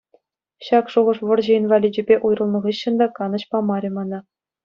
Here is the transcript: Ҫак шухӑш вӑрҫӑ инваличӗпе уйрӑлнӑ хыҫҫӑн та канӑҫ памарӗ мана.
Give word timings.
Ҫак 0.67 0.85
шухӑш 0.93 1.17
вӑрҫӑ 1.31 1.51
инваличӗпе 1.57 2.15
уйрӑлнӑ 2.29 2.59
хыҫҫӑн 2.65 2.93
та 3.01 3.07
канӑҫ 3.19 3.43
памарӗ 3.51 3.89
мана. 3.99 4.19